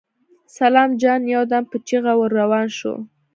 [0.57, 2.93] سلام جان يودم په چيغه ور روان شو.